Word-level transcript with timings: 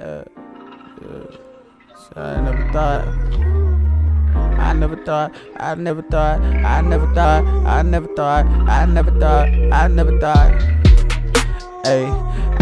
Yeah, 0.00 0.24
yeah. 1.02 1.36
So 1.94 2.12
I 2.16 2.40
never 2.40 2.72
thought. 2.72 3.08
I 4.58 4.72
never 4.72 4.96
thought, 5.04 5.34
I 5.56 5.74
never 5.76 6.02
thought, 6.02 6.40
I 6.40 6.80
never 6.80 7.06
thought, 7.14 7.44
I 7.44 7.82
never 7.82 8.08
thought, 8.16 8.46
I 8.68 8.86
never 8.86 9.10
thought, 9.20 9.48
I 9.72 9.88
never 9.88 10.18
thought. 10.18 10.62
Hey, 11.84 12.06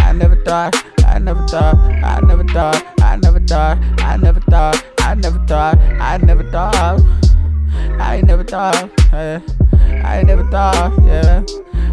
I 0.02 0.12
never 0.12 0.36
thought, 0.44 0.74
I 1.06 1.18
never 1.18 1.46
thought, 1.48 1.76
I 2.04 2.20
never 2.20 2.44
thought, 2.44 3.00
I 3.00 3.16
never 3.16 3.40
thought, 3.40 3.78
I 4.00 4.16
never 4.16 4.40
thought, 4.40 4.84
I 5.00 5.14
never 5.14 5.38
thought, 5.46 5.78
I 5.78 6.18
never 6.18 6.50
thought. 6.50 7.22
I 8.00 8.20
never 8.20 8.44
thought. 8.44 8.90
I 9.12 10.22
never 10.22 10.44
thought, 10.50 11.02
yeah. 11.02 11.42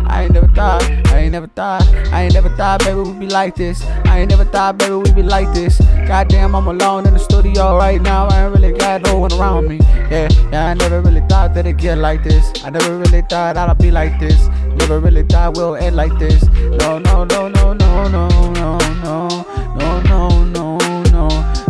I 0.09 0.23
ain't 0.23 0.33
never 0.33 0.47
thought, 0.47 0.83
I 0.83 1.19
ain't 1.19 1.31
never 1.31 1.47
thought, 1.47 1.87
I 2.11 2.23
ain't 2.23 2.33
never 2.33 2.49
thought, 2.49 2.79
baby, 2.83 2.99
we'd 3.01 3.19
be 3.19 3.27
like 3.27 3.55
this. 3.55 3.83
I 4.05 4.19
ain't 4.19 4.29
never 4.29 4.45
thought, 4.45 4.77
baby, 4.77 4.95
we'd 4.95 5.15
be 5.15 5.23
like 5.23 5.53
this. 5.53 5.79
Goddamn, 6.07 6.55
I'm 6.55 6.67
alone 6.67 7.05
in 7.05 7.13
the 7.13 7.19
studio 7.19 7.77
right 7.77 8.01
now. 8.01 8.27
I 8.27 8.45
ain't 8.45 8.55
really 8.55 8.73
got 8.73 9.03
no 9.03 9.19
one 9.19 9.33
around 9.33 9.67
me. 9.67 9.77
Yeah, 10.09 10.29
yeah, 10.51 10.67
I 10.67 10.73
never 10.73 11.01
really 11.01 11.21
thought 11.29 11.53
that 11.53 11.65
it'd 11.65 11.77
get 11.77 11.97
like 11.97 12.23
this. 12.23 12.51
I 12.63 12.69
never 12.69 12.97
really 12.97 13.21
thought 13.21 13.57
I'd 13.57 13.77
be 13.77 13.91
like 13.91 14.19
this. 14.19 14.47
Never 14.79 14.99
really 14.99 15.23
thought 15.23 15.55
we'll 15.55 15.75
end 15.75 15.95
like 15.95 16.17
this. 16.17 16.43
No, 16.79 16.97
no, 16.97 17.23
no, 17.25 17.47
no, 17.47 17.73
no, 17.73 18.07
no, 18.07 18.27
no, 18.27 18.47
no, 18.49 18.77
no, 19.03 19.27
no, 19.75 20.43
no, 20.43 20.43
no, 20.45 20.77
no, 21.03 21.27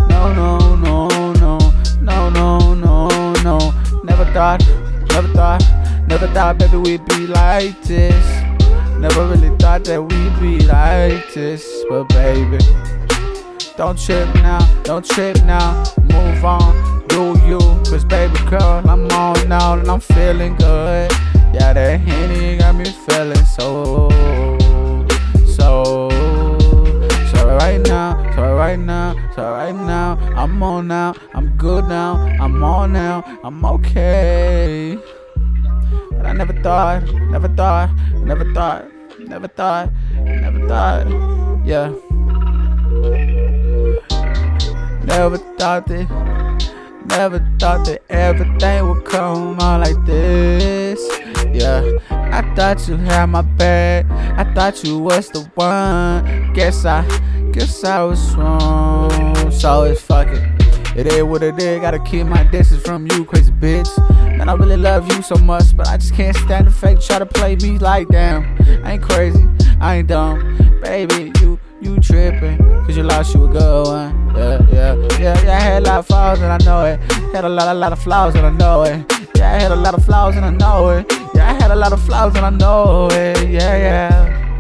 no, 0.09 0.33
no, 0.33 1.59
no, 2.01 2.29
no, 2.29 2.73
no, 2.75 3.33
no. 3.43 3.73
Never 4.03 4.19
never 4.19 4.33
thought. 4.33 4.78
Never 6.19 6.33
thought, 6.33 6.57
baby, 6.57 6.75
we'd 6.75 7.05
be 7.05 7.27
like 7.27 7.81
this. 7.83 8.41
Never 8.97 9.25
really 9.25 9.55
thought 9.55 9.85
that 9.85 10.03
we'd 10.03 10.39
be 10.41 10.59
like 10.65 11.33
this. 11.33 11.65
But, 11.89 12.09
baby, 12.09 12.57
don't 13.77 13.97
trip 13.97 14.27
now, 14.35 14.59
don't 14.83 15.05
trip 15.05 15.41
now. 15.45 15.81
Move 16.11 16.43
on, 16.43 17.07
do 17.07 17.39
you. 17.47 17.59
Cause, 17.89 18.03
baby 18.03 18.37
girl, 18.49 18.81
I'm 18.85 19.09
on 19.11 19.47
now 19.47 19.79
and 19.79 19.89
I'm 19.89 20.01
feeling 20.01 20.57
good. 20.57 21.09
Yeah, 21.53 21.71
that 21.71 22.01
Henny 22.01 22.57
got 22.57 22.75
me 22.75 22.83
feeling 22.83 23.45
so, 23.45 24.09
never 36.39 36.53
thought, 36.63 37.03
never 37.31 37.49
thought, 37.49 37.89
never 38.13 38.53
thought, 38.53 38.85
never 39.19 39.49
thought, 39.49 39.91
never 40.15 40.67
thought, 40.69 41.05
yeah. 41.65 41.89
Never 45.03 45.37
thought 45.57 45.85
that, 45.87 46.71
never 47.07 47.45
thought 47.59 47.85
that 47.87 48.03
everything 48.09 48.87
would 48.87 49.03
come 49.03 49.59
out 49.59 49.81
like 49.81 50.05
this. 50.05 51.01
Yeah, 51.51 51.83
I 52.09 52.41
thought 52.55 52.87
you 52.87 52.95
had 52.95 53.25
my 53.25 53.41
back. 53.41 54.05
I 54.39 54.45
thought 54.53 54.81
you 54.85 54.97
was 54.97 55.27
the 55.27 55.41
one. 55.55 56.53
Guess 56.53 56.85
I, 56.85 57.03
guess 57.51 57.83
I 57.83 58.01
was 58.03 58.33
wrong. 58.35 59.51
So 59.51 59.83
it's 59.83 60.01
fucking. 60.03 60.55
It 60.95 61.05
is 61.07 61.23
what 61.23 61.43
it 61.43 61.59
is, 61.59 61.81
gotta 61.81 61.99
keep 61.99 62.27
my 62.27 62.43
distance 62.45 62.81
from 62.81 63.07
you, 63.11 63.25
crazy 63.25 63.51
bitch. 63.51 63.89
Man, 64.39 64.47
I 64.47 64.53
really 64.53 64.77
love 64.77 65.11
you 65.11 65.21
so 65.21 65.35
much, 65.35 65.75
but 65.75 65.89
I 65.89 65.97
just 65.97 66.13
can't 66.13 66.33
stand 66.33 66.67
the 66.67 66.71
fake 66.71 67.01
try 67.01 67.19
to 67.19 67.25
play 67.25 67.57
me 67.57 67.77
like 67.77 68.07
damn. 68.07 68.45
I 68.85 68.93
ain't 68.93 69.03
crazy, 69.03 69.45
I 69.81 69.97
ain't 69.97 70.07
dumb. 70.07 70.79
Baby, 70.81 71.33
you 71.41 71.59
you 71.81 71.99
tripping, 71.99 72.57
cause 72.57 72.95
you 72.95 73.03
lost 73.03 73.35
you 73.35 73.43
a 73.43 73.49
good 73.49 73.87
one. 73.87 74.33
Yeah, 74.37 74.65
yeah, 74.71 74.95
yeah, 75.19 75.43
yeah, 75.43 75.57
I 75.57 75.59
had 75.59 75.83
a 75.83 75.85
lot 75.85 75.99
of 75.99 76.07
flaws 76.07 76.39
and 76.39 76.53
I 76.53 76.57
know 76.59 76.85
it. 76.85 76.99
Had 77.33 77.43
a 77.43 77.49
lot, 77.49 77.67
a 77.67 77.73
lot 77.73 77.91
of 77.91 77.99
flaws 77.99 78.33
and 78.35 78.45
I 78.45 78.51
know 78.51 78.83
it. 78.83 79.05
Yeah, 79.35 79.55
I 79.55 79.59
had 79.59 79.71
a 79.73 79.75
lot 79.75 79.93
of 79.93 80.05
flaws 80.05 80.37
and 80.37 80.45
I 80.45 80.51
know 80.51 80.87
it. 80.87 81.11
Yeah, 81.35 81.49
I 81.49 81.61
had 81.61 81.71
a 81.71 81.75
lot 81.75 81.91
of 81.91 82.01
flaws 82.01 82.33
and 82.37 82.45
I 82.45 82.49
know 82.49 83.09
it. 83.11 83.49
Yeah, 83.49 83.75
yeah. 83.75 84.55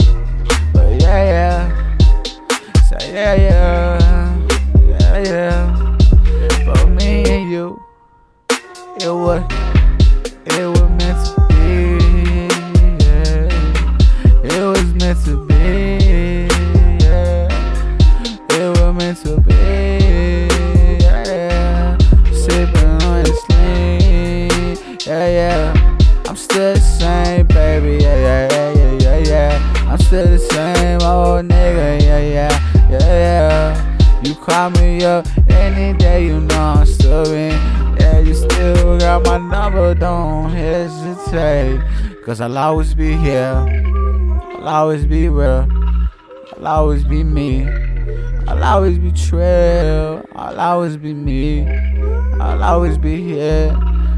Yeah, 0.99 1.23
yeah. 1.23 1.95
Say 2.89 3.13
yeah, 3.13 3.33
yeah. 3.33 4.37
Yeah, 4.89 5.23
yeah. 5.23 5.97
But 6.65 6.89
me 6.89 7.23
and 7.23 7.49
you, 7.49 7.81
it 8.99 9.07
was, 9.07 9.41
call 34.59 34.69
me 34.71 35.05
up 35.05 35.25
any 35.49 35.97
day, 35.97 36.25
you 36.25 36.41
know 36.41 36.73
I'm 36.79 36.85
still 36.85 37.31
in. 37.31 37.53
Yeah, 37.97 38.19
you 38.19 38.33
still 38.33 38.99
got 38.99 39.25
my 39.25 39.37
number, 39.37 39.95
don't 39.95 40.49
hesitate. 40.51 41.79
Cause 42.25 42.41
I'll 42.41 42.57
always 42.57 42.93
be 42.93 43.13
here. 43.15 43.55
I'll 44.55 44.67
always 44.67 45.05
be 45.05 45.29
real. 45.29 45.65
I'll 46.57 46.67
always 46.67 47.05
be 47.05 47.23
me. 47.23 47.69
I'll 48.49 48.63
always 48.63 48.99
be 48.99 49.13
trail. 49.13 50.25
I'll 50.35 50.59
always 50.59 50.97
be 50.97 51.13
me. 51.13 51.65
I'll 52.41 52.61
always 52.61 52.97
be 52.97 53.23
here. 53.23 53.71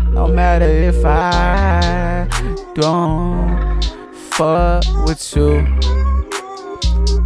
No 0.09 0.27
matter 0.27 0.65
if 0.65 1.05
I 1.05 2.27
don't 2.73 3.83
fuck 4.31 4.83
with 5.05 5.35
you. 5.35 5.67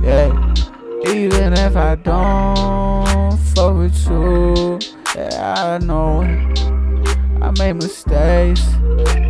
Yeah. 0.03 0.44
Even 1.07 1.53
if 1.53 1.75
I 1.75 1.95
don't 1.95 3.38
fuck 3.38 3.75
with 3.75 4.07
you, 4.09 4.79
yeah, 5.16 5.77
I 5.79 5.85
know 5.85 6.21
I 7.41 7.51
made 7.59 7.73
mistakes, 7.73 8.63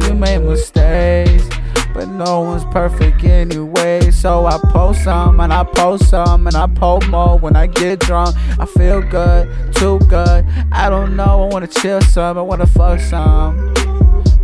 you 0.02 0.14
made 0.14 0.40
mistakes, 0.40 1.50
but 1.94 2.08
no 2.08 2.42
one's 2.42 2.64
perfect 2.66 3.24
anyway. 3.26 4.10
So 4.12 4.46
I 4.46 4.58
post 4.70 5.04
some 5.04 5.42
and 5.42 5.52
I 5.52 5.64
post 5.66 6.10
some 6.10 6.48
and 6.48 6.56
I 6.56 6.68
post 6.68 7.10
more 7.10 7.38
when 7.38 7.58
I 7.58 7.68
get 7.68 8.00
drunk. 8.00 8.36
I 8.58 8.66
feel 8.66 9.02
good, 9.02 9.76
too 9.76 10.00
good. 10.08 10.46
I 10.72 10.90
don't 10.90 11.18
know, 11.18 11.44
I 11.44 11.54
wanna 11.54 11.68
chill 11.68 12.00
some, 12.02 12.38
I 12.38 12.42
wanna 12.42 12.68
fuck 12.68 13.02
some, 13.02 13.74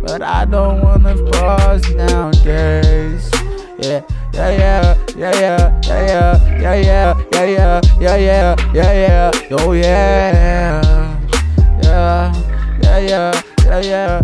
but 0.02 0.20
I 0.22 0.44
don't 0.44 0.82
wanna 0.82 1.14
buzz 1.14 1.88
nowadays. 1.94 3.30
Yeah, 3.82 4.02
yeah, 4.32 4.50
yeah, 4.52 4.94
yeah, 5.16 5.32
yeah, 5.40 5.80
yeah, 5.90 6.38
yeah, 6.60 6.74
yeah, 6.76 7.80
yeah, 7.98 8.16
yeah, 8.16 8.56
yeah, 8.72 8.92
yeah, 8.92 9.30
oh 9.50 9.72
yeah, 9.72 10.82
yeah, 11.82 12.32
yeah, 12.82 13.00
yeah, 13.00 13.42
yeah, 13.66 13.82
yeah, 13.82 14.22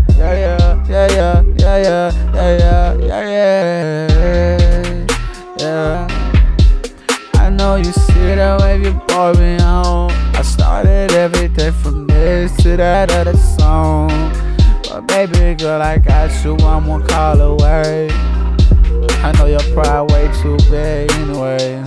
yeah, 0.87 1.09
yeah, 1.09 1.83
yeah, 1.89 2.55
yeah, 2.55 2.95
yeah, 3.09 4.09
yeah, 4.09 5.07
yeah. 5.59 6.07
I 7.35 7.51
know 7.51 7.75
you 7.75 7.91
see 7.91 8.37
that 8.37 8.61
wave 8.61 8.85
you 8.85 8.93
brought 9.09 9.39
me 9.39 9.59
on. 9.59 10.13
I 10.37 10.43
started 10.43 11.11
everything 11.11 11.73
from 11.73 12.07
this 12.07 12.55
to 12.59 12.77
that 12.77 13.11
other 13.11 13.37
song. 13.37 14.09
But 14.89 15.09
baby 15.09 15.57
girl, 15.57 15.83
I 15.83 15.99
got 15.99 16.31
you, 16.45 16.57
I'm 16.59 16.87
one 16.87 17.05
call 17.09 17.41
away. 17.41 18.28
Pride 19.79 20.11
way 20.11 20.29
too 20.43 20.57
big 20.69 21.09
anyway. 21.13 21.85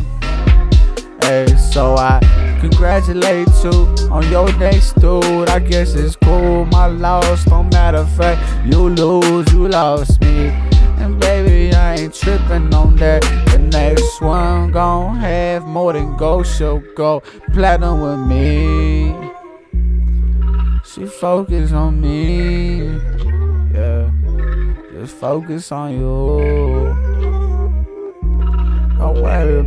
Hey, 1.23 1.45
so 1.57 1.97
I 1.97 2.21
congratulate 2.61 3.49
you 3.65 3.93
on 4.09 4.23
your 4.31 4.49
next 4.59 4.93
dude. 4.93 5.49
I 5.49 5.59
guess 5.59 5.93
it's 5.95 6.15
cool. 6.15 6.63
My 6.67 6.85
loss 6.85 7.43
don't 7.43 7.69
matter. 7.73 8.05
Fact, 8.05 8.39
you 8.65 8.87
lose, 8.87 9.51
you 9.51 9.67
lost 9.67 10.21
me. 10.21 10.51
And 11.01 11.19
baby, 11.19 11.75
I 11.75 11.95
ain't 11.95 12.13
tripping 12.13 12.73
on 12.73 12.95
that. 12.95 13.23
The 13.51 13.57
next 13.57 14.21
one 14.21 14.71
gon' 14.71 15.17
have 15.17 15.65
more 15.65 15.91
than 15.91 16.15
gold. 16.15 16.47
She'll 16.47 16.79
go 16.95 17.21
platinum 17.51 17.99
with 17.99 18.25
me. 18.25 19.13
She 20.85 21.05
focus 21.05 21.73
on 21.73 21.99
me. 21.99 22.83
Yeah. 23.73 24.09
Just 24.93 25.13
focus 25.17 25.73
on 25.73 25.91
you. 25.99 27.00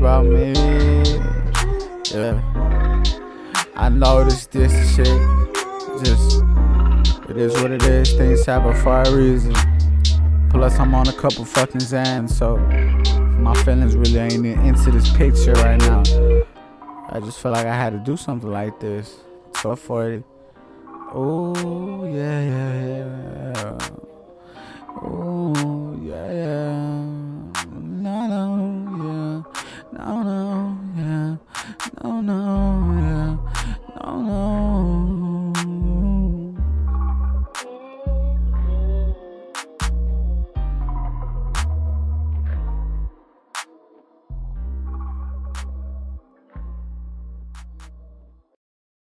About 0.04 0.26
me. 0.26 0.52
Yeah. 2.12 2.36
I 3.74 3.88
noticed 3.88 4.50
this 4.50 4.70
shit. 4.94 5.06
Just, 6.04 6.42
it 7.30 7.38
is 7.38 7.54
what 7.54 7.70
it 7.70 7.82
is. 7.84 8.12
Things 8.12 8.44
happen 8.44 8.74
for 8.82 9.00
a 9.00 9.10
reason. 9.10 9.54
Plus, 10.50 10.78
I'm 10.78 10.94
on 10.94 11.08
a 11.08 11.12
couple 11.14 11.46
fucking 11.46 11.80
Zans, 11.80 12.32
so 12.32 12.58
my 13.38 13.54
feelings 13.64 13.96
really 13.96 14.18
ain't 14.18 14.44
into 14.44 14.90
this 14.90 15.10
picture 15.16 15.54
right 15.54 15.80
now. 15.80 16.02
I 17.08 17.20
just 17.20 17.38
felt 17.38 17.54
like 17.54 17.66
I 17.66 17.74
had 17.74 17.94
to 17.94 17.98
do 17.98 18.18
something 18.18 18.50
like 18.50 18.78
this. 18.80 19.20
1240. 19.62 20.22
Oh, 21.14 22.04
yeah, 22.04 22.42
yeah, 22.52 23.52
yeah. 23.56 23.78
Oh, 25.02 25.98
yeah, 26.02 26.30
yeah. 26.30 26.72
No, 27.72 28.26
yeah. 28.26 28.26
No, 28.26 28.26
no, 28.26 28.36
yeah. 28.36 28.52
No, 28.52 28.66
no. 28.66 28.73